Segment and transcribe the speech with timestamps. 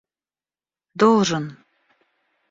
[0.95, 1.45] должен